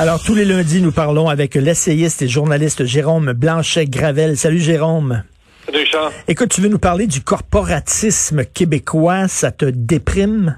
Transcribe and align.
Alors, 0.00 0.22
tous 0.24 0.36
les 0.36 0.44
lundis, 0.44 0.80
nous 0.80 0.92
parlons 0.92 1.28
avec 1.28 1.56
l'essayiste 1.56 2.22
et 2.22 2.28
journaliste 2.28 2.84
Jérôme 2.84 3.32
Blanchet-Gravel. 3.32 4.36
Salut, 4.36 4.60
Jérôme. 4.60 5.24
Salut, 5.66 5.78
Richard. 5.78 6.12
Écoute, 6.28 6.50
tu 6.50 6.60
veux 6.60 6.68
nous 6.68 6.78
parler 6.78 7.08
du 7.08 7.20
corporatisme 7.20 8.44
québécois? 8.44 9.26
Ça 9.26 9.50
te 9.50 9.64
déprime? 9.64 10.56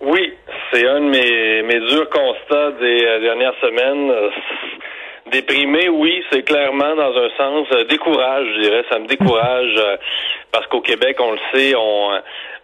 Oui, 0.00 0.32
c'est 0.72 0.86
un 0.86 1.00
de 1.00 1.10
mes, 1.10 1.62
mes 1.64 1.80
durs 1.90 2.08
constats 2.10 2.70
des 2.78 3.04
euh, 3.04 3.20
dernières 3.20 3.58
semaines. 3.60 4.12
Euh, 5.26 5.30
déprimé, 5.30 5.88
oui, 5.88 6.22
c'est 6.30 6.42
clairement 6.42 6.94
dans 6.94 7.16
un 7.16 7.30
sens 7.36 7.66
euh, 7.72 7.84
décourage, 7.84 8.46
je 8.56 8.60
dirais. 8.62 8.84
Ça 8.90 8.98
me 8.98 9.06
décourage 9.06 9.74
parce 10.52 10.66
qu'au 10.66 10.80
Québec, 10.80 11.16
on 11.20 11.32
le 11.32 11.38
sait, 11.52 11.74
on 11.76 12.10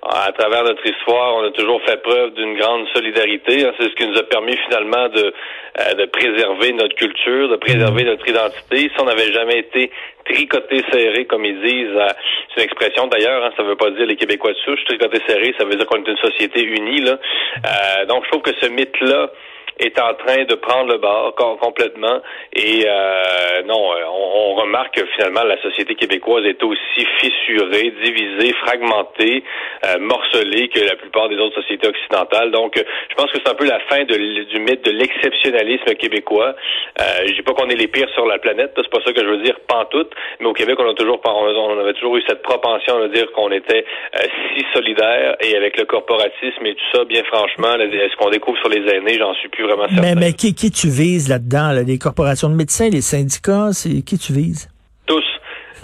à 0.06 0.32
travers 0.32 0.64
notre 0.64 0.86
histoire, 0.86 1.36
on 1.36 1.44
a 1.44 1.50
toujours 1.50 1.80
fait 1.82 2.02
preuve 2.02 2.34
d'une 2.34 2.56
grande 2.58 2.86
solidarité. 2.92 3.64
Hein. 3.64 3.72
C'est 3.78 3.88
ce 3.88 3.94
qui 3.94 4.06
nous 4.06 4.18
a 4.18 4.22
permis 4.24 4.56
finalement 4.68 5.08
de, 5.08 5.32
euh, 5.80 5.94
de 5.94 6.04
préserver 6.06 6.72
notre 6.72 6.94
culture, 6.94 7.48
de 7.48 7.56
préserver 7.56 8.04
notre 8.04 8.28
identité. 8.28 8.90
Si 8.94 9.00
on 9.00 9.06
n'avait 9.06 9.32
jamais 9.32 9.60
été 9.60 9.90
tricoté 10.26 10.84
serré, 10.92 11.24
comme 11.24 11.44
ils 11.46 11.58
disent, 11.60 11.96
euh, 11.96 12.08
c'est 12.50 12.60
une 12.60 12.64
expression 12.64 13.06
d'ailleurs, 13.06 13.44
hein, 13.44 13.50
ça 13.56 13.62
ne 13.62 13.68
veut 13.68 13.76
pas 13.76 13.90
dire 13.92 14.06
les 14.06 14.16
Québécois 14.16 14.52
de 14.52 14.58
souche, 14.58 14.84
tricoté 14.84 15.20
serré, 15.26 15.54
ça 15.58 15.64
veut 15.64 15.74
dire 15.74 15.86
qu'on 15.86 16.02
est 16.04 16.08
une 16.08 16.18
société 16.18 16.62
unie. 16.62 17.00
Là. 17.00 17.18
Euh, 17.64 18.04
donc 18.04 18.24
je 18.24 18.30
trouve 18.30 18.42
que 18.42 18.54
ce 18.60 18.66
mythe-là, 18.66 19.30
est 19.78 19.98
en 19.98 20.14
train 20.14 20.44
de 20.44 20.54
prendre 20.54 20.92
le 20.92 20.98
bord 20.98 21.34
complètement. 21.60 22.20
Et 22.52 22.84
euh, 22.86 23.62
non, 23.66 23.92
euh, 23.92 24.04
on, 24.08 24.52
on, 24.52 24.54
remarque 24.54 24.94
que 24.94 25.06
finalement 25.16 25.42
la 25.42 25.60
société 25.62 25.94
québécoise 25.94 26.44
est 26.46 26.62
aussi 26.62 27.06
fissurée, 27.18 27.92
divisée, 28.02 28.52
fragmentée, 28.64 29.42
euh, 29.84 29.98
morcelée 29.98 30.68
que 30.68 30.80
la 30.80 30.96
plupart 30.96 31.28
des 31.28 31.36
autres 31.36 31.60
sociétés 31.60 31.88
occidentales. 31.88 32.50
Donc, 32.50 32.74
je 32.76 33.14
pense 33.14 33.30
que 33.32 33.38
c'est 33.38 33.50
un 33.50 33.54
peu 33.54 33.66
la 33.66 33.80
fin 33.80 34.04
de, 34.04 34.14
du 34.44 34.60
mythe 34.60 34.84
de 34.84 34.90
l'exceptionnalisme 34.92 35.94
québécois. 35.94 36.54
Euh, 37.00 37.26
je 37.26 37.32
dis 37.34 37.42
pas 37.42 37.52
qu'on 37.52 37.68
est 37.68 37.76
les 37.76 37.88
pires 37.88 38.08
sur 38.14 38.26
la 38.26 38.38
planète, 38.38 38.72
c'est 38.76 38.90
pas 38.90 39.02
ça 39.04 39.12
que 39.12 39.20
je 39.20 39.28
veux 39.28 39.42
dire, 39.42 39.58
pantoute. 39.66 40.12
Mais 40.40 40.46
au 40.46 40.52
Québec, 40.52 40.76
on 40.78 40.88
a 40.88 40.94
toujours, 40.94 41.20
on 41.24 41.78
avait 41.80 41.94
toujours 41.94 42.16
eu 42.16 42.22
cette 42.28 42.42
propension 42.42 43.02
à 43.02 43.08
dire 43.08 43.30
qu'on 43.32 43.50
était 43.50 43.84
euh, 44.14 44.26
si 44.54 44.64
solidaire 44.72 45.36
et 45.40 45.56
avec 45.56 45.78
le 45.78 45.84
corporatisme 45.84 46.64
et 46.64 46.74
tout 46.74 46.84
ça, 46.92 47.04
bien 47.04 47.24
franchement, 47.24 47.74
est-ce 47.74 48.16
qu'on 48.16 48.30
découvre 48.30 48.58
sur 48.58 48.68
les 48.68 48.88
aînés, 48.92 49.16
j'en 49.18 49.34
suis 49.34 49.48
plus 49.48 49.63
mais, 50.00 50.14
mais 50.14 50.32
qui, 50.32 50.54
qui 50.54 50.70
tu 50.70 50.88
vises 50.88 51.28
là-dedans? 51.28 51.72
Les 51.86 51.98
corporations 51.98 52.48
de 52.48 52.54
médecins, 52.54 52.88
les 52.88 53.00
syndicats, 53.00 53.70
c'est 53.72 54.02
qui 54.02 54.18
tu 54.18 54.32
vises? 54.32 54.68
Tous. 55.06 55.24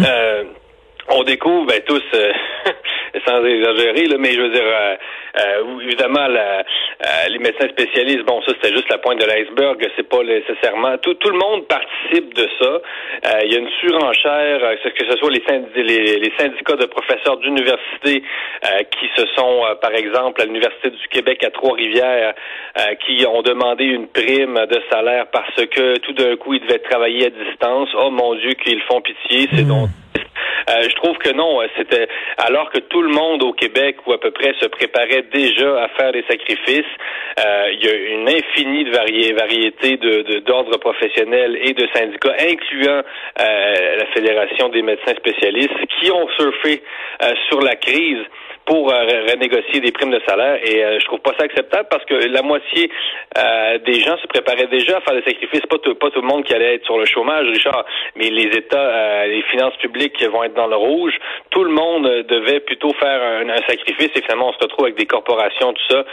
euh, 0.01 0.45
on 1.09 1.23
découvre, 1.25 1.67
ben 1.67 1.81
tous, 1.87 2.03
euh, 2.15 2.33
sans 3.27 3.45
exagérer, 3.45 4.07
là, 4.07 4.17
mais 4.19 4.33
je 4.33 4.41
veux 4.41 4.51
dire, 4.51 4.63
euh, 4.65 5.81
évidemment, 5.83 6.27
la, 6.29 6.65
les 7.29 7.39
médecins 7.39 7.69
spécialistes, 7.69 8.25
bon, 8.27 8.41
ça 8.43 8.53
c'était 8.55 8.75
juste 8.75 8.91
la 8.91 8.99
pointe 8.99 9.19
de 9.19 9.25
l'iceberg, 9.25 9.79
c'est 9.97 10.09
pas 10.09 10.23
nécessairement. 10.23 10.99
Tout, 10.99 11.15
tout 11.15 11.31
le 11.31 11.39
monde 11.39 11.67
participe 11.67 12.35
de 12.35 12.49
ça. 12.61 12.81
Il 13.45 13.53
y 13.53 13.57
a 13.57 13.59
une 13.59 13.71
surenchère, 13.81 14.61
que 14.85 15.07
ce 15.07 15.17
soit 15.17 15.31
les, 15.31 15.43
les, 15.83 16.19
les 16.19 16.33
syndicats 16.39 16.77
de 16.77 16.87
professeurs 16.87 17.39
d'université 17.39 18.23
qui 18.99 19.09
se 19.17 19.27
sont, 19.37 19.63
par 19.81 19.95
exemple, 19.95 20.43
à 20.43 20.45
l'université 20.45 20.91
du 20.91 21.09
Québec 21.09 21.43
à 21.45 21.51
Trois-Rivières, 21.51 22.35
qui 23.07 23.25
ont 23.27 23.43
demandé 23.43 23.85
une 23.85 24.09
prime 24.09 24.67
de 24.71 24.81
salaire 24.91 25.27
parce 25.33 25.67
que 25.67 25.99
tout 25.99 26.13
d'un 26.13 26.37
coup 26.37 26.55
ils 26.55 26.61
devaient 26.61 26.81
travailler 26.81 27.27
à 27.27 27.31
distance. 27.31 27.89
Oh 27.97 28.11
mon 28.11 28.35
Dieu, 28.35 28.53
qu'ils 28.63 28.83
font 28.83 29.01
pitié, 29.01 29.49
c'est 29.53 29.65
mmh. 29.65 29.69
donc 29.69 29.89
euh, 30.71 30.89
je 30.89 30.95
trouve 30.97 31.17
que 31.19 31.33
non, 31.33 31.61
euh, 31.61 31.67
c'était 31.77 32.09
alors 32.39 32.71
que 32.71 32.79
tout 32.79 33.03
le 33.03 33.09
monde 33.09 33.43
au 33.43 33.53
Québec 33.53 33.97
ou 34.07 34.13
à 34.13 34.21
peu 34.21 34.31
près 34.31 34.55
se 34.61 34.67
préparait 34.67 35.25
déjà 35.33 35.83
à 35.83 35.89
faire 35.89 36.13
des 36.13 36.25
sacrifices. 36.29 36.93
Euh, 37.39 37.73
il 37.73 37.85
y 37.85 37.89
a 37.89 37.95
une 37.95 38.29
infinie 38.29 38.85
de 38.85 38.91
variété 38.91 39.97
de 39.97 40.41
d'ordres 40.41 40.79
professionnels 40.79 41.59
et 41.63 41.73
de 41.73 41.87
syndicats, 41.95 42.35
incluant 42.41 43.03
la 43.37 44.07
Fédération 44.15 44.69
des 44.69 44.83
médecins 44.83 45.15
spécialistes, 45.15 45.75
qui 45.99 46.11
ont 46.11 46.29
surfé 46.39 46.83
sur 47.49 47.61
la 47.61 47.77
crise 47.77 48.25
pour 48.71 48.93
euh, 48.93 49.03
renégocier 49.29 49.81
des 49.81 49.91
primes 49.91 50.13
de 50.13 50.21
salaire 50.25 50.61
et 50.65 50.85
euh, 50.85 51.01
je 51.01 51.05
trouve 51.07 51.19
pas 51.19 51.33
ça 51.37 51.45
acceptable 51.45 51.89
parce 51.91 52.05
que 52.05 52.15
la 52.15 52.41
moitié 52.43 52.89
euh, 53.37 53.79
des 53.85 53.99
gens 53.99 54.17
se 54.19 54.29
préparaient 54.29 54.69
déjà 54.69 54.99
à 54.99 55.01
faire 55.01 55.15
des 55.15 55.25
sacrifices. 55.29 55.67
Pas 55.69 55.79
tout, 55.79 55.97
pas 55.97 56.11
tout 56.11 56.21
le 56.21 56.29
monde 56.29 56.45
qui 56.45 56.55
allait 56.55 56.77
être 56.77 56.85
sur 56.85 56.97
le 56.97 57.05
chômage, 57.05 57.49
Richard, 57.49 57.85
mais 58.15 58.31
les 58.31 58.47
États, 58.57 59.27
les 59.27 59.43
finances 59.51 59.77
publiques 59.79 60.25
vont 60.25 60.45
être 60.45 60.55
dans 60.55 60.69
le 60.69 60.77
rouge. 60.77 61.15
Tout 61.51 61.65
le 61.65 61.73
monde 61.73 62.05
devait 62.29 62.61
plutôt 62.61 62.93
faire 62.95 63.21
un, 63.43 63.57
sacrifice 63.67 64.11
et 64.15 64.23
finalement 64.23 64.51
on 64.51 64.53
se 64.53 64.59
retrouve 64.63 64.85
avec 64.85 64.97
des 64.97 65.07
corporations, 65.07 65.73
tout 65.73 65.95
ça, 65.97 66.05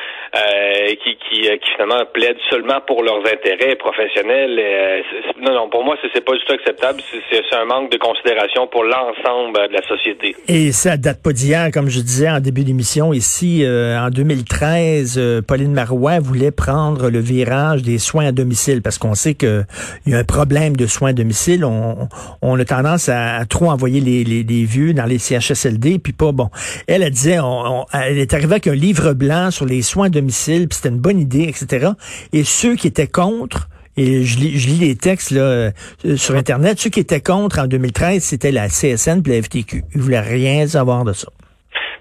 qui, 1.03 1.15
qui, 1.29 1.49
finalement 1.75 2.05
plaident 2.11 2.41
seulement 2.49 2.81
pour 2.87 3.03
leurs 3.03 3.21
intérêts 3.31 3.75
professionnels. 3.75 5.03
non, 5.39 5.53
non, 5.53 5.69
pour 5.69 5.83
moi, 5.83 5.95
c'est 6.01 6.25
pas 6.25 6.33
du 6.33 6.43
tout 6.43 6.53
acceptable. 6.53 7.01
C'est 7.31 7.55
un 7.55 7.65
manque 7.65 7.91
de 7.91 7.97
considération 7.97 8.65
pour 8.67 8.83
l'ensemble 8.83 9.67
de 9.67 9.73
la 9.73 9.83
société. 9.83 10.35
Et 10.47 10.71
ça 10.71 10.97
date 10.97 11.21
pas 11.23 11.33
d'hier, 11.33 11.69
comme 11.71 11.89
je 11.89 11.99
disais 11.99 12.29
en 12.29 12.39
début 12.47 12.63
d'émission 12.63 13.11
ici, 13.11 13.65
euh, 13.65 13.99
en 13.99 14.09
2013, 14.09 15.15
euh, 15.17 15.41
Pauline 15.41 15.73
Marois 15.73 16.19
voulait 16.19 16.51
prendre 16.51 17.09
le 17.09 17.19
virage 17.19 17.81
des 17.81 17.97
soins 17.97 18.27
à 18.27 18.31
domicile 18.31 18.81
parce 18.81 18.97
qu'on 18.97 19.15
sait 19.15 19.35
qu'il 19.35 19.65
y 20.05 20.13
a 20.13 20.17
un 20.17 20.23
problème 20.23 20.77
de 20.77 20.87
soins 20.87 21.09
à 21.09 21.13
domicile. 21.13 21.65
On, 21.65 22.07
on 22.41 22.57
a 22.57 22.63
tendance 22.63 23.09
à, 23.09 23.45
trop 23.49 23.69
envoyer 23.69 23.99
les, 23.99 24.23
les, 24.23 24.43
les, 24.43 24.63
vieux 24.63 24.93
dans 24.93 25.03
les 25.03 25.19
CHSLD, 25.19 25.99
puis 25.99 26.13
pas 26.13 26.31
bon. 26.31 26.49
Elle, 26.87 27.03
elle 27.03 27.11
disait, 27.11 27.39
on, 27.41 27.85
elle 27.91 28.17
est 28.17 28.33
arrivée 28.33 28.53
avec 28.53 28.67
un 28.67 28.75
livre 28.75 29.11
blanc 29.11 29.51
sur 29.51 29.65
les 29.65 29.81
soins 29.81 30.05
à 30.05 30.09
domicile, 30.09 30.69
puis 30.69 30.77
c'était 30.77 30.89
une 30.89 31.01
bonne 31.01 31.19
idée, 31.19 31.49
etc. 31.49 31.89
Et 32.31 32.45
ceux 32.45 32.75
qui 32.75 32.87
étaient 32.87 33.07
contre, 33.07 33.67
et 33.97 34.23
je 34.23 34.39
lis, 34.39 34.57
je 34.57 34.69
lis 34.69 34.79
les 34.79 34.95
textes 34.95 35.31
là, 35.31 35.41
euh, 35.41 35.71
sur 36.15 36.35
Internet. 36.35 36.79
Ceux 36.79 36.91
qui 36.91 37.01
étaient 37.01 37.19
contre 37.19 37.59
en 37.59 37.67
2013, 37.67 38.23
c'était 38.23 38.53
la 38.53 38.69
CSN 38.69 39.21
et 39.25 39.29
la 39.35 39.41
FTQ. 39.43 39.83
Ils 39.93 40.01
voulaient 40.01 40.21
rien 40.21 40.65
savoir 40.65 41.03
de 41.03 41.11
ça 41.11 41.27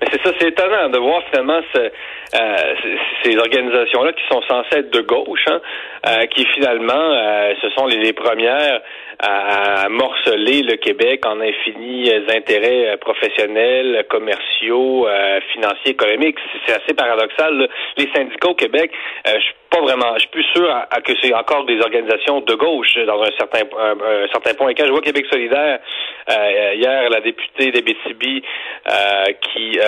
c'est 0.02 0.22
ça, 0.22 0.32
c'est 0.38 0.48
étonnant 0.48 0.88
de 0.88 0.98
voir 0.98 1.22
finalement 1.30 1.60
euh, 1.74 2.74
ces 3.22 3.36
organisations-là 3.36 4.12
qui 4.12 4.24
sont 4.30 4.42
censées 4.42 4.80
être 4.80 4.90
de 4.90 5.00
gauche, 5.00 5.44
hein, 5.46 5.60
euh, 6.06 6.26
qui 6.26 6.44
finalement, 6.46 6.92
euh, 6.94 7.54
ce 7.62 7.70
sont 7.70 7.86
les, 7.86 8.12
premières 8.12 8.80
à, 9.18 9.88
morceler 9.88 10.62
le 10.62 10.76
Québec 10.76 11.24
en 11.26 11.40
infinis 11.40 12.10
intérêts 12.34 12.96
professionnels, 12.98 14.04
commerciaux, 14.08 15.06
financiers, 15.52 15.92
économiques. 15.92 16.36
C'est 16.66 16.74
assez 16.74 16.94
paradoxal. 16.94 17.68
Les 17.96 18.08
syndicats 18.14 18.48
au 18.48 18.54
Québec, 18.54 18.92
je 19.24 19.40
suis 19.40 19.54
pas 19.70 19.80
vraiment, 19.80 20.14
je 20.14 20.20
suis 20.20 20.28
plus 20.28 20.46
sûr 20.54 20.68
que 21.04 21.12
c'est 21.20 21.34
encore 21.34 21.64
des 21.64 21.80
organisations 21.80 22.40
de 22.40 22.54
gauche 22.54 22.96
dans 23.06 23.22
un 23.22 23.30
certain 23.38 23.60
un, 23.60 24.28
certain 24.32 24.54
point. 24.54 24.68
Et 24.70 24.74
quand 24.74 24.86
je 24.86 24.92
vois 24.92 25.00
Québec 25.00 25.26
solidaire 25.30 25.80
hier, 26.28 27.10
la 27.10 27.20
députée 27.20 27.70
d'Abitibi 27.70 28.42
qui 29.52 29.78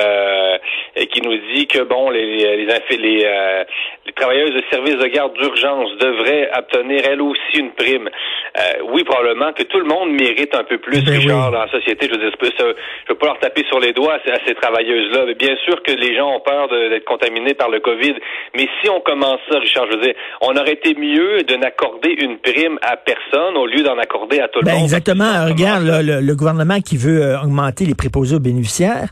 qui 1.10 1.20
nous 1.22 1.36
dit 1.54 1.66
que 1.66 1.82
bon 1.82 2.10
les 2.10 2.28
les, 2.28 2.66
les, 2.96 3.24
euh, 3.24 3.64
les 4.06 4.12
travailleuses 4.12 4.54
de 4.54 4.62
services 4.70 4.96
de 4.96 5.06
garde 5.06 5.34
d'urgence 5.34 5.90
devraient 5.98 6.50
obtenir 6.56 7.02
elles 7.04 7.22
aussi 7.22 7.58
une 7.58 7.72
prime. 7.72 8.08
Euh, 8.08 8.60
oui, 8.92 9.04
probablement 9.04 9.52
que 9.52 9.62
tout 9.64 9.78
le 9.78 9.84
monde 9.84 10.10
mérite 10.10 10.54
un 10.54 10.64
peu 10.64 10.78
plus, 10.78 11.04
ben 11.04 11.18
Richard, 11.18 11.50
dans 11.50 11.60
la 11.60 11.70
société. 11.70 12.06
Je 12.06 12.12
veux 12.12 12.18
dire, 12.18 12.30
je 12.32 12.48
peux, 12.48 12.74
peux 13.06 13.14
pas 13.14 13.26
leur 13.26 13.38
taper 13.38 13.64
sur 13.68 13.78
les 13.78 13.92
doigts 13.92 14.14
à, 14.14 14.38
ces 14.46 14.54
travailleuses-là. 14.54 15.24
Mais 15.26 15.34
bien 15.34 15.56
sûr 15.64 15.82
que 15.82 15.92
les 15.92 16.16
gens 16.16 16.36
ont 16.36 16.40
peur 16.40 16.68
d'être 16.68 17.04
contaminés 17.04 17.54
par 17.54 17.68
le 17.68 17.80
COVID. 17.80 18.14
Mais 18.54 18.68
si 18.82 18.88
on 18.88 19.00
commence 19.00 19.40
ça, 19.50 19.58
Richard, 19.58 19.86
je 19.90 19.96
veux 19.96 20.02
dire, 20.02 20.14
on 20.40 20.56
aurait 20.56 20.72
été 20.72 20.94
mieux 20.94 21.42
de 21.42 21.54
n'accorder 21.56 22.14
une 22.18 22.38
prime 22.38 22.78
à 22.82 22.96
personne 22.96 23.56
au 23.56 23.66
lieu 23.66 23.82
d'en 23.82 23.98
accorder 23.98 24.40
à 24.40 24.48
tout 24.48 24.60
le 24.60 24.66
ben 24.66 24.74
monde. 24.74 24.84
Exactement. 24.84 25.46
Regarde, 25.46 25.84
le, 25.84 26.27
gouvernement 26.34 26.80
qui 26.80 26.96
veut 26.96 27.22
euh, 27.22 27.40
augmenter 27.40 27.84
les 27.84 27.94
préposés 27.94 28.36
aux 28.36 28.40
bénéficiaires. 28.40 29.08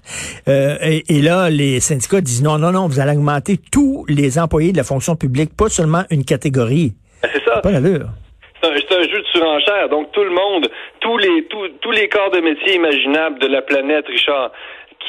et, 0.46 1.04
et, 1.08 1.22
là, 1.22 1.50
les 1.50 1.80
syndicats 1.80 2.20
disent 2.20 2.42
non, 2.42 2.58
non, 2.58 2.72
non, 2.72 2.86
vous 2.86 3.00
allez 3.00 3.12
augmenter 3.12 3.58
tous 3.70 4.04
les 4.08 4.38
employés 4.38 4.72
de 4.72 4.76
la 4.76 4.84
fonction 4.84 5.16
publique, 5.16 5.56
pas 5.56 5.68
seulement 5.68 6.04
une 6.10 6.24
catégorie. 6.24 6.94
Ben, 7.22 7.30
c'est 7.32 7.44
ça. 7.44 7.60
Pas 7.60 7.70
l'allure. 7.70 8.08
C'est 8.62 8.68
un, 8.68 9.02
jeu 9.02 9.20
de 9.20 9.26
surenchère. 9.32 9.88
Donc 9.88 10.10
tout 10.12 10.24
le 10.24 10.30
monde, 10.30 10.68
tous 11.00 11.18
les 11.18 11.44
tous, 11.48 11.68
tous 11.80 11.92
les 11.92 12.08
corps 12.08 12.30
de 12.30 12.40
métier 12.40 12.74
imaginables 12.74 13.38
de 13.38 13.46
la 13.46 13.62
planète, 13.62 14.06
Richard, 14.08 14.50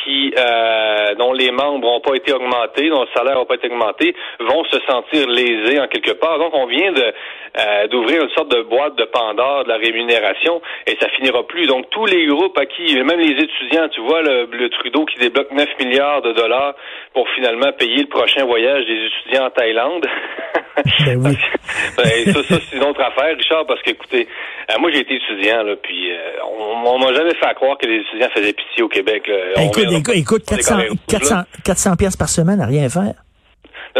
qui 0.03 0.33
euh, 0.37 1.15
dont 1.15 1.33
les 1.33 1.51
membres 1.51 1.85
n'ont 1.85 1.99
pas 1.99 2.15
été 2.15 2.33
augmentés, 2.33 2.89
dont 2.89 3.01
le 3.01 3.07
salaire 3.15 3.37
n'a 3.39 3.45
pas 3.45 3.55
été 3.55 3.67
augmenté, 3.67 4.15
vont 4.39 4.63
se 4.65 4.79
sentir 4.87 5.27
lésés 5.27 5.79
en 5.79 5.87
quelque 5.87 6.11
part. 6.11 6.39
Donc 6.39 6.53
on 6.53 6.65
vient 6.65 6.91
de 6.91 7.13
euh, 7.59 7.87
d'ouvrir 7.87 8.23
une 8.23 8.29
sorte 8.29 8.49
de 8.49 8.61
boîte 8.61 8.95
de 8.97 9.05
Pandore 9.05 9.63
de 9.63 9.69
la 9.69 9.77
rémunération 9.77 10.61
et 10.85 10.95
ça 10.99 11.09
finira 11.09 11.45
plus. 11.47 11.65
Donc 11.65 11.89
tous 11.89 12.05
les 12.05 12.25
groupes 12.27 12.57
à 12.57 12.65
qui, 12.65 12.95
même 13.01 13.19
les 13.19 13.43
étudiants, 13.43 13.87
tu 13.89 14.01
vois 14.01 14.21
le, 14.21 14.67
Trudeau 14.69 15.05
qui 15.05 15.17
débloque 15.17 15.51
9 15.51 15.67
milliards 15.79 16.21
de 16.21 16.33
dollars 16.33 16.75
pour 17.17 17.27
finalement 17.33 17.71
payer 17.73 18.03
le 18.03 18.09
prochain 18.09 18.45
voyage 18.45 18.85
des 18.85 19.07
étudiants 19.07 19.47
en 19.47 19.49
Thaïlande. 19.49 20.05
Ben 21.05 21.17
oui. 21.17 21.35
ben, 21.97 22.33
ça, 22.33 22.43
ça 22.43 22.55
c'est 22.69 22.77
une 22.77 22.83
autre 22.83 23.01
affaire, 23.01 23.35
Richard, 23.35 23.65
parce 23.65 23.81
que 23.81 23.89
écoutez, 23.89 24.27
euh, 24.69 24.73
moi 24.79 24.91
j'ai 24.93 24.99
été 24.99 25.15
étudiant 25.15 25.63
là, 25.63 25.75
puis 25.81 26.11
on, 26.43 26.87
on 26.87 26.99
m'a 26.99 27.13
jamais 27.15 27.33
fait 27.33 27.51
croire 27.55 27.79
que 27.79 27.87
les 27.87 28.01
étudiants 28.01 28.29
faisaient 28.31 28.53
pitié 28.53 28.83
au 28.83 28.87
Québec. 28.87 29.27
Là. 29.27 29.35
Ben, 29.55 29.63
écoute, 29.63 30.15
écoute, 30.15 30.45
400, 30.45 30.77
400, 31.09 31.35
400 31.63 31.95
pièces 31.95 32.15
par 32.15 32.29
semaine 32.29 32.61
à 32.61 32.67
rien 32.67 32.87
faire. 32.89 33.15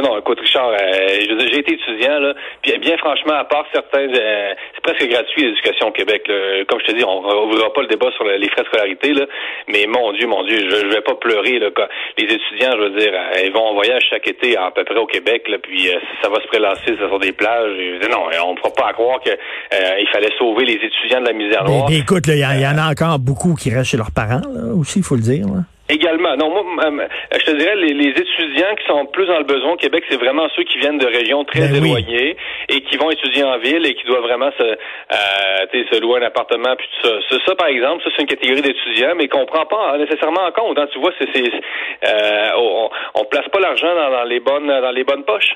Non, 0.01 0.17
écoute, 0.19 0.39
Richard, 0.39 0.71
j'ai 0.77 1.59
été 1.59 1.73
étudiant, 1.73 2.19
là, 2.19 2.33
puis 2.61 2.77
bien 2.79 2.97
franchement, 2.97 3.33
à 3.33 3.45
part 3.45 3.65
certains, 3.73 4.07
c'est 4.13 4.81
presque 4.83 5.07
gratuit 5.09 5.44
l'éducation 5.45 5.88
au 5.88 5.91
Québec. 5.91 6.23
Comme 6.67 6.79
je 6.81 6.85
te 6.85 6.97
dis, 6.97 7.03
on 7.03 7.21
n'ouvrira 7.21 7.73
pas 7.73 7.81
le 7.81 7.88
débat 7.88 8.11
sur 8.11 8.25
les 8.25 8.49
frais 8.49 8.63
de 8.63 8.67
scolarité, 8.67 9.13
là, 9.13 9.25
mais 9.67 9.85
mon 9.88 10.13
Dieu, 10.13 10.27
mon 10.27 10.44
Dieu, 10.44 10.57
je, 10.69 10.75
je 10.75 10.88
vais 10.88 11.01
pas 11.01 11.15
pleurer. 11.15 11.59
Là, 11.59 11.69
les 12.17 12.25
étudiants, 12.25 12.71
je 12.77 12.83
veux 12.83 12.99
dire, 12.99 13.13
ils 13.44 13.51
vont 13.51 13.67
en 13.67 13.73
voyage 13.73 14.03
chaque 14.09 14.27
été 14.27 14.57
à 14.57 14.71
peu 14.71 14.83
près 14.83 14.97
au 14.97 15.07
Québec, 15.07 15.47
là, 15.47 15.57
puis 15.61 15.89
ça 16.21 16.29
va 16.29 16.41
se 16.41 16.47
prélasser 16.47 16.95
sur 16.97 17.19
des 17.19 17.31
plages. 17.31 17.77
non, 18.09 18.27
on 18.45 18.53
ne 18.53 18.57
pourra 18.57 18.73
pas 18.73 18.93
croire 18.93 19.19
qu'il 19.21 20.07
fallait 20.11 20.31
sauver 20.38 20.65
les 20.65 20.73
étudiants 20.73 21.21
de 21.21 21.27
la 21.27 21.33
misère 21.33 21.63
noire. 21.63 21.88
Mais, 21.89 22.00
écoute, 22.00 22.27
il 22.27 22.39
y, 22.39 22.67
en 22.67 22.77
a 22.77 22.89
encore 22.89 23.19
beaucoup 23.19 23.55
qui 23.55 23.69
restent 23.69 23.91
chez 23.91 23.97
leurs 23.97 24.11
parents, 24.11 24.41
aussi, 24.75 25.00
il 25.00 25.05
faut 25.05 25.15
le 25.15 25.21
dire. 25.21 25.45
Également. 25.89 26.36
Non, 26.36 26.50
moi, 26.50 27.07
je 27.31 27.45
te 27.45 27.51
dirais, 27.51 27.75
les, 27.78 27.94
les, 27.94 28.10
étudiants 28.10 28.75
qui 28.78 28.86
sont 28.88 29.06
plus 29.06 29.25
dans 29.25 29.38
le 29.38 29.45
besoin 29.45 29.74
au 29.74 29.78
Québec, 29.78 30.04
c'est 30.10 30.18
vraiment 30.18 30.48
ceux 30.56 30.63
qui 30.63 30.78
viennent 30.80 30.98
de 30.98 31.06
régions 31.06 31.45
très 31.45 31.69
ben 31.69 31.75
éloignées 31.75 32.36
et 32.68 32.81
qui 32.89 32.98
vont 32.98 33.10
étudier 33.12 33.44
en 33.44 33.57
ville 33.60 33.86
et 33.86 33.94
qui 33.94 34.06
doivent 34.06 34.24
vraiment 34.24 34.51
se, 34.57 34.63
euh, 34.63 35.84
se 35.92 36.00
louer 36.01 36.19
un 36.22 36.28
appartement. 36.28 36.75
Puis 36.78 36.88
tout 37.01 37.10
ça. 37.30 37.38
ça, 37.45 37.56
par 37.56 37.68
exemple, 37.68 38.04
ça, 38.04 38.10
c'est 38.16 38.22
une 38.22 38.28
catégorie 38.28 38.62
d'étudiants, 38.62 39.16
mais 39.16 39.28
qu'on 39.28 39.45
prend 39.45 39.66
pas 39.66 39.98
nécessairement 39.98 40.45
en 40.45 40.51
compte. 40.51 40.78
Hein. 40.80 40.88
Tu 40.92 41.00
vois, 41.00 41.12
c'est, 41.19 41.28
euh, 41.38 42.50
on, 42.57 42.89
on 43.16 43.25
place 43.25 43.48
pas 43.50 43.60
l'argent 43.60 43.94
dans, 43.94 44.24
les 44.24 44.39
bonnes 44.39 44.68
dans 44.68 44.92
les 44.92 45.04
bonnes 45.04 45.24
poches. 45.24 45.56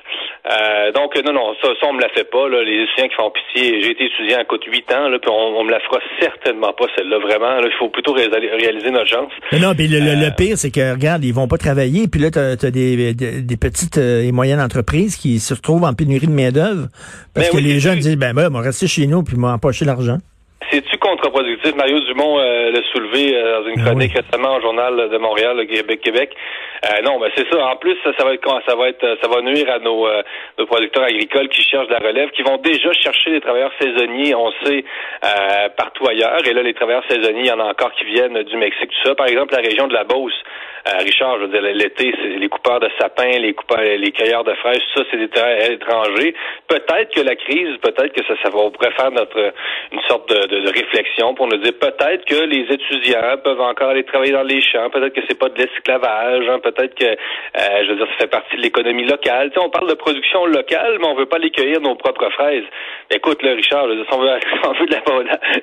Euh, 0.49 0.91
donc, 0.91 1.15
non, 1.23 1.33
non, 1.33 1.53
ça, 1.61 1.69
ça, 1.79 1.87
on 1.87 1.93
me 1.93 2.01
la 2.01 2.09
fait 2.09 2.29
pas. 2.29 2.47
Là. 2.49 2.63
Les 2.63 2.83
étudiants 2.83 3.07
qui 3.07 3.15
font 3.15 3.31
pitié, 3.31 3.81
j'ai 3.81 3.91
été 3.91 4.05
étudiant 4.05 4.39
à 4.39 4.45
coûte 4.45 4.63
8 4.65 4.91
ans, 4.93 5.09
là, 5.09 5.19
puis 5.19 5.29
on, 5.31 5.59
on 5.59 5.63
me 5.63 5.71
la 5.71 5.79
fera 5.79 5.99
certainement 6.19 6.73
pas, 6.73 6.85
celle-là, 6.97 7.19
vraiment. 7.19 7.59
il 7.59 7.71
faut 7.77 7.89
plutôt 7.89 8.13
réaliser 8.13 8.91
notre 8.91 9.07
chance. 9.07 9.31
non, 9.53 9.73
mais 9.77 9.87
le, 9.87 9.99
le 9.99 10.35
pire, 10.35 10.57
c'est 10.57 10.71
que, 10.71 10.93
regarde, 10.93 11.23
ils 11.23 11.33
vont 11.33 11.47
pas 11.47 11.57
travailler, 11.57 12.07
puis 12.07 12.19
là, 12.21 12.31
tu 12.31 12.39
as, 12.39 12.71
des, 12.71 13.13
des, 13.13 13.57
petites 13.57 13.97
euh, 13.97 14.23
et 14.23 14.31
moyennes 14.31 14.59
entreprises 14.59 15.15
qui 15.15 15.39
se 15.39 15.53
retrouvent 15.53 15.83
en 15.83 15.93
pénurie 15.93 16.27
de 16.27 16.31
main-d'œuvre 16.31 16.87
parce 17.33 17.49
ben 17.49 17.57
que 17.57 17.63
les 17.63 17.79
jeunes 17.79 17.99
disent, 17.99 18.17
ben, 18.17 18.33
ben, 18.33 18.47
on 18.49 18.57
va 18.57 18.61
rester 18.61 18.87
chez 18.87 19.07
nous, 19.07 19.23
puis 19.23 19.37
m'empocher 19.37 19.85
l'argent. 19.85 20.17
C'est-tu 20.69 20.97
contre-productif? 20.99 21.75
Mario 21.75 21.99
Dumont 22.01 22.39
euh, 22.39 22.71
l'a 22.71 22.81
soulevé 22.93 23.35
euh, 23.35 23.59
dans 23.59 23.67
une 23.67 23.75
ben 23.75 23.83
chronique 23.83 24.13
récemment 24.13 24.55
au 24.55 24.61
Journal 24.61 25.09
de 25.09 25.17
Montréal, 25.17 25.57
le 25.57 25.65
Québec, 25.65 25.99
Québec. 26.01 26.35
Euh, 26.85 27.01
non, 27.03 27.19
ben 27.19 27.29
c'est 27.35 27.45
ça. 27.51 27.65
En 27.65 27.75
plus, 27.75 27.97
ça, 28.03 28.23
va 28.23 28.33
être 28.33 28.61
ça 28.65 28.75
va 28.75 28.87
être 28.87 29.17
ça 29.21 29.27
va 29.27 29.41
nuire 29.41 29.69
à 29.69 29.79
nos, 29.79 30.07
nos 30.57 30.65
producteurs 30.67 31.03
agricoles 31.03 31.49
qui 31.49 31.61
cherchent 31.61 31.87
de 31.87 31.93
la 31.93 31.99
relève, 31.99 32.29
qui 32.31 32.43
vont 32.43 32.57
déjà 32.57 32.93
chercher 32.93 33.31
des 33.31 33.41
travailleurs 33.41 33.71
saisonniers, 33.81 34.33
on 34.33 34.51
sait, 34.63 34.85
partout 35.75 36.07
ailleurs. 36.07 36.47
Et 36.47 36.53
là, 36.53 36.61
les 36.63 36.73
travailleurs 36.73 37.03
saisonniers, 37.09 37.41
il 37.41 37.47
y 37.47 37.51
en 37.51 37.59
a 37.59 37.65
encore 37.65 37.91
qui 37.93 38.05
viennent 38.05 38.41
du 38.43 38.55
Mexique, 38.55 38.91
tout 38.91 39.09
ça. 39.09 39.15
Par 39.15 39.27
exemple, 39.27 39.53
la 39.53 39.61
région 39.61 39.87
de 39.87 39.93
la 39.93 40.05
Beauce. 40.05 40.41
Richard, 40.99 41.37
je 41.39 41.45
veux 41.45 41.47
dire, 41.47 41.61
l'été, 41.61 42.13
c'est 42.21 42.39
les 42.39 42.49
coupeurs 42.49 42.79
de 42.79 42.89
sapins, 42.99 43.39
les 43.39 43.53
coupeurs, 43.53 43.81
les 43.81 44.11
cueilleurs 44.11 44.43
de 44.43 44.53
fraises, 44.55 44.79
tout 44.93 45.01
ça, 45.01 45.05
c'est 45.11 45.17
des 45.17 45.29
travailleurs 45.29 45.71
étrangers. 45.71 46.33
Peut-être 46.67 47.13
que 47.13 47.21
la 47.21 47.35
crise, 47.35 47.77
peut-être 47.81 48.13
que 48.13 48.23
ça, 48.25 48.33
ça 48.43 48.49
va 48.49 48.69
pourrait 48.69 48.91
faire 48.91 49.11
notre 49.11 49.53
une 49.91 50.01
sorte 50.07 50.29
de 50.29 50.61
de 50.61 50.69
réflexion 50.69 51.33
pour 51.33 51.47
nous 51.47 51.57
dire 51.57 51.73
peut-être 51.79 52.25
que 52.25 52.43
les 52.45 52.65
étudiants 52.69 53.37
peuvent 53.43 53.61
encore 53.61 53.89
aller 53.89 54.03
travailler 54.03 54.31
dans 54.31 54.43
les 54.43 54.61
champs, 54.61 54.89
peut-être 54.89 55.13
que 55.13 55.21
c'est 55.27 55.37
pas 55.37 55.49
de 55.49 55.57
l'esclavage, 55.57 56.47
hein, 56.49 56.59
peut-être 56.59 56.95
que, 56.95 57.05
euh, 57.05 57.83
je 57.83 57.89
veux 57.89 57.95
dire, 57.95 58.07
ça 58.07 58.17
fait 58.21 58.31
partie 58.31 58.55
de 58.57 58.61
l'économie 58.61 59.05
locale. 59.05 59.49
Tu 59.49 59.59
sais, 59.59 59.65
on 59.65 59.69
parle 59.69 59.89
de 59.89 59.95
production 59.95 60.45
locale, 60.45 60.97
mais 60.99 61.07
on 61.07 61.15
veut 61.15 61.25
pas 61.25 61.37
les 61.37 61.51
cueillir 61.51 61.81
nos 61.81 61.95
propres 61.95 62.29
fraises. 62.31 62.63
Écoute, 63.09 63.41
là, 63.43 63.53
Richard, 63.53 63.87
si, 63.87 64.15
on 64.15 64.19
veut, 64.19 64.85
de 64.87 64.95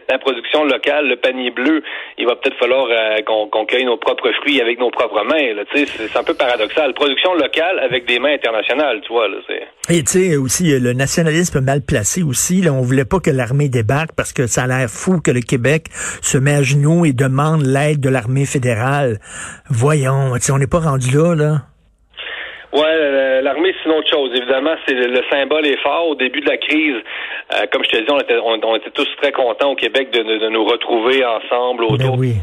la, 0.09 0.19
production 0.19 0.65
locale, 0.65 1.09
le 1.09 1.17
panier 1.17 1.51
bleu, 1.51 1.83
il 2.19 2.27
va 2.27 2.37
peut-être 2.37 2.59
falloir 2.59 2.87
euh, 2.91 3.23
qu'on 3.23 3.67
cueille 3.67 3.85
nos 3.85 3.97
propres 3.97 4.31
fruits 4.33 4.61
avec 4.61 4.79
nos 4.79 4.91
propres 4.91 5.08
mains. 5.25 5.63
C'est 5.75 6.17
un 6.17 6.23
peu 6.23 6.35
paradoxal. 6.35 6.95
Production 6.95 7.35
locale 7.35 7.79
avec 7.81 8.07
des 8.07 8.19
mains 8.19 8.35
internationales, 8.35 9.01
tu 9.03 9.13
vois. 9.13 9.29
Là, 9.29 9.37
Et 9.91 10.03
tu 10.03 10.07
sais, 10.07 10.37
aussi, 10.37 10.79
le 10.79 10.93
nationalisme 10.93 11.61
mal 11.61 11.83
placé 11.87 12.23
aussi. 12.23 12.63
Là, 12.63 12.73
on 12.73 12.83
voulait 12.83 13.05
pas 13.05 13.21
que 13.21 13.31
l'armée 13.31 13.69
débarque 13.69 14.15
parce 14.17 14.33
que 14.33 14.47
ça 14.47 14.65
a 14.65 14.67
l'air 14.67 14.89
fou 14.89 15.21
que 15.21 15.31
le 15.31 15.41
Québec 15.41 15.87
se 16.23 16.39
met 16.39 16.55
à 16.55 16.63
genoux 16.63 17.05
et 17.05 17.13
demande 17.13 17.63
l'aide 17.63 18.01
de 18.01 18.09
l'armée 18.09 18.47
fédérale. 18.47 19.19
Voyons, 19.71 20.33
on 20.51 20.59
n'est 20.59 20.67
pas 20.67 20.81
rendu 20.81 21.11
là, 21.17 21.35
là. 21.35 21.55
Ouais, 22.73 23.41
l'armée, 23.43 23.75
c'est 23.79 23.89
une 23.89 23.97
autre 23.97 24.11
chose. 24.11 24.31
Évidemment, 24.35 24.75
c'est 24.87 24.95
le, 24.95 25.23
symbole 25.31 25.67
est 25.67 25.81
fort. 25.83 26.09
Au 26.09 26.15
début 26.15 26.41
de 26.41 26.49
la 26.49 26.59
crise, 26.59 26.97
euh, 27.55 27.67
comme 27.73 27.83
je 27.85 27.91
te 27.91 27.97
dis, 27.97 28.11
on 28.11 28.21
était, 28.21 28.37
on, 28.37 28.77
était 28.77 28.91
tous 28.91 29.09
très 29.23 29.33
contents 29.33 29.73
au 29.73 29.75
Québec 29.75 30.11
de, 30.11 30.49
nous 30.51 30.65
retrouver 30.65 31.25
ensemble 31.25 31.87
ben 31.89 31.95
autour 31.95 32.19
oui. 32.19 32.35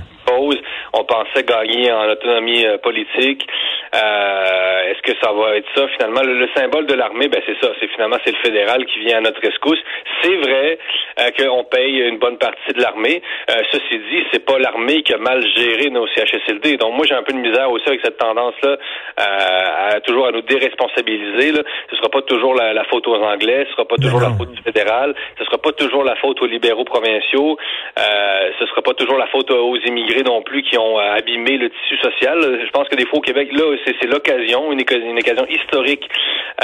On 0.93 1.03
pensait 1.03 1.43
gagner 1.43 1.91
en 1.91 2.09
autonomie 2.09 2.65
euh, 2.65 2.77
politique. 2.77 3.47
Euh, 3.93 4.74
est-ce 4.91 5.01
que 5.01 5.17
ça 5.21 5.31
va 5.31 5.57
être 5.57 5.67
ça 5.75 5.87
finalement? 5.89 6.21
Le, 6.21 6.47
symbole 6.55 6.85
de 6.85 6.93
l'armée 6.93 7.27
Ben 7.27 7.41
c'est 7.45 7.59
ça. 7.61 7.71
C'est 7.79 7.87
finalement 7.87 8.17
c'est 8.23 8.31
le 8.31 8.41
fédéral 8.43 8.85
qui 8.85 8.99
vient 8.99 9.17
à 9.17 9.21
notre 9.21 9.41
rescousse. 9.41 9.79
C'est 10.21 10.35
vrai 10.35 10.77
euh, 11.19 11.29
qu'on 11.37 11.63
paye 11.63 11.99
une 11.99 12.17
bonne 12.17 12.37
partie 12.37 12.73
de 12.73 12.81
l'armée. 12.81 13.21
Euh, 13.49 13.61
ceci 13.71 13.97
dit, 13.97 14.23
c'est 14.31 14.45
pas 14.45 14.59
l'armée 14.59 15.03
qui 15.03 15.13
a 15.13 15.17
mal 15.17 15.43
géré 15.55 15.89
nos 15.89 16.07
CHSLD. 16.07 16.77
Donc 16.77 16.95
moi 16.95 17.05
j'ai 17.07 17.15
un 17.15 17.23
peu 17.23 17.33
de 17.33 17.39
misère 17.39 17.71
aussi 17.71 17.87
avec 17.87 18.01
cette 18.03 18.17
tendance-là 18.17 18.77
à 19.17 19.99
toujours 20.01 20.27
à 20.27 20.31
nous 20.31 20.41
déresponsabiliser. 20.41 21.51
Là. 21.51 21.63
Ce 21.89 21.95
sera 21.97 22.09
pas 22.09 22.21
toujours 22.21 22.53
la, 22.55 22.83
faute 22.85 23.07
aux 23.07 23.15
Anglais, 23.15 23.65
ce 23.67 23.71
sera 23.73 23.85
pas 23.85 23.97
toujours 23.97 24.19
la 24.19 24.31
faute 24.31 24.51
du 24.51 24.61
fédéral, 24.61 25.15
ce 25.37 25.45
sera 25.45 25.57
pas 25.57 25.71
toujours 25.73 26.03
la 26.03 26.15
faute 26.17 26.41
aux 26.41 26.45
libéraux 26.45 26.83
provinciaux, 26.83 27.57
euh, 27.99 28.49
ce 28.59 28.65
sera 28.67 28.81
pas 28.81 28.93
toujours 28.93 29.17
la 29.17 29.27
faute 29.27 29.51
aux 29.51 29.77
immigrés 29.77 30.23
non 30.23 30.41
plus 30.41 30.63
qui 30.63 30.77
ont 30.77 30.97
abîmé 30.97 31.57
le 31.57 31.69
tissu 31.69 31.97
social. 31.97 32.59
Je 32.65 32.71
pense 32.71 32.87
que 32.87 32.95
des 32.95 33.05
fois 33.05 33.19
au 33.19 33.21
Québec, 33.21 33.49
là, 33.51 33.75
c'est 33.85 34.07
l'occasion, 34.07 34.71
une, 34.79 35.19
occasion 35.19 35.45
historique 35.47 36.07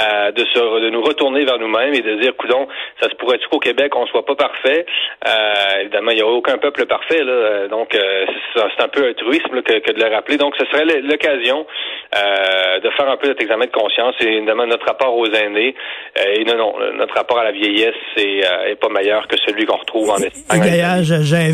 euh, 0.00 0.32
de, 0.32 0.44
se, 0.44 0.58
de 0.58 0.90
nous 0.90 1.02
retourner 1.02 1.44
vers 1.44 1.58
nous-mêmes 1.58 1.94
et 1.94 2.00
de 2.00 2.16
dire, 2.16 2.36
coudon, 2.36 2.66
ça 3.00 3.08
se 3.08 3.14
pourrait-tu 3.16 3.48
qu'au 3.48 3.58
Québec, 3.58 3.94
on 3.94 4.06
soit 4.06 4.24
pas 4.24 4.34
parfait? 4.34 4.86
Euh, 5.26 5.80
évidemment, 5.82 6.10
il 6.10 6.16
n'y 6.16 6.22
a 6.22 6.26
aucun 6.26 6.58
peuple 6.58 6.86
parfait, 6.86 7.22
là, 7.22 7.68
donc 7.68 7.94
euh, 7.94 8.26
c'est 8.54 8.82
un 8.82 8.88
peu 8.88 9.08
un 9.08 9.12
truisme 9.14 9.62
que, 9.62 9.92
de 9.92 10.02
le 10.02 10.14
rappeler. 10.14 10.36
Donc, 10.36 10.54
ce 10.58 10.64
serait 10.66 10.84
l'occasion 11.02 11.66
de 12.12 12.90
faire 12.90 13.08
un 13.08 13.16
peu 13.16 13.28
cet 13.28 13.40
examen 13.40 13.66
de 13.66 13.70
conscience 13.70 14.14
et 14.20 14.36
évidemment 14.36 14.66
notre 14.66 14.86
rapport 14.86 15.16
aux 15.16 15.26
aînés. 15.26 15.74
Et 16.34 16.44
non, 16.44 16.56
non, 16.56 16.74
notre 16.94 17.14
rapport 17.14 17.38
à 17.38 17.44
la 17.44 17.52
vieillesse 17.52 17.94
est, 18.16 18.40
est 18.66 18.74
pas 18.74 18.88
meilleur 18.88 19.26
que 19.28 19.36
celui 19.46 19.64
qu'on 19.64 19.76
retrouve 19.76 20.10
en 20.10 20.18
Espagne. 20.18 21.02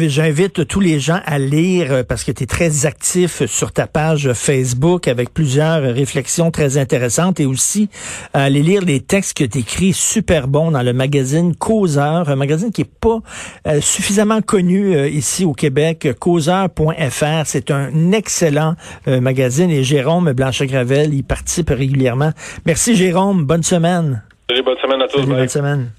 J'invite 0.08 0.66
tous 0.66 0.80
les 0.80 0.98
gens 0.98 1.20
à 1.26 1.38
lire 1.38 2.04
parce 2.08 2.24
que 2.24 2.32
tu 2.32 2.44
es 2.44 2.46
très 2.46 2.86
actif 2.86 3.46
sur 3.46 3.72
ta 3.72 3.86
page 3.86 4.32
Facebook 4.32 5.06
avec 5.08 5.32
plusieurs 5.32 5.82
réflexions 5.82 6.47
très 6.50 6.78
intéressantes 6.78 7.40
et 7.40 7.46
aussi 7.46 7.88
euh, 8.34 8.46
aller 8.46 8.62
lire 8.62 8.82
les 8.82 9.00
textes 9.00 9.36
que 9.36 9.44
tu 9.44 9.58
écris 9.58 9.92
super 9.92 10.48
bons 10.48 10.70
dans 10.70 10.82
le 10.82 10.92
magazine 10.92 11.54
Causeur, 11.54 12.28
un 12.28 12.36
magazine 12.36 12.72
qui 12.72 12.82
est 12.82 12.98
pas 13.00 13.18
euh, 13.66 13.80
suffisamment 13.80 14.40
connu 14.40 14.94
euh, 14.94 15.08
ici 15.08 15.44
au 15.44 15.52
Québec, 15.52 16.08
causeur.fr. 16.18 17.42
C'est 17.44 17.70
un 17.70 18.12
excellent 18.12 18.74
magazine 19.06 19.70
et 19.70 19.82
Jérôme 19.82 20.32
Blanchet-Gravel 20.32 21.14
y 21.14 21.22
participe 21.22 21.70
régulièrement. 21.70 22.32
Merci 22.66 22.94
Jérôme, 22.94 23.44
bonne 23.44 23.62
semaine. 23.62 24.22
bonne 24.48 24.76
semaine 24.82 25.02
à 25.02 25.08
tous. 25.08 25.26
bonne 25.26 25.48
semaine. 25.48 25.90